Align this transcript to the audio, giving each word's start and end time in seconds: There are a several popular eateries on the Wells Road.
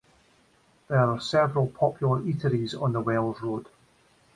There 0.87 0.97
are 0.97 1.17
a 1.17 1.21
several 1.21 1.67
popular 1.67 2.21
eateries 2.21 2.73
on 2.73 2.91
the 2.91 3.01
Wells 3.01 3.39
Road. 3.39 3.67